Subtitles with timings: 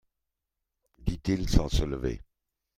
[0.97, 2.23] dit-il sans se lever.